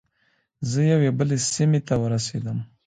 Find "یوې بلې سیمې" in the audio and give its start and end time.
0.91-1.79